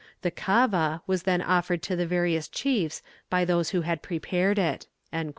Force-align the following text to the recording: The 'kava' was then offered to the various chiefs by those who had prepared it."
The 0.23 0.31
'kava' 0.31 1.03
was 1.05 1.21
then 1.29 1.43
offered 1.43 1.83
to 1.83 1.95
the 1.95 2.07
various 2.07 2.47
chiefs 2.49 3.03
by 3.29 3.45
those 3.45 3.69
who 3.69 3.81
had 3.81 4.01
prepared 4.01 4.57
it." 4.57 4.87